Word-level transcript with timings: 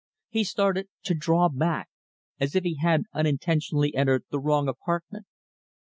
He 0.29 0.43
started 0.43 0.87
to 1.03 1.13
draw 1.13 1.47
back 1.47 1.87
as 2.39 2.55
if 2.55 2.63
he 2.63 2.77
had 2.77 3.03
unintentionally 3.13 3.93
entered 3.95 4.23
the 4.31 4.39
wrong 4.39 4.67
apartment. 4.67 5.27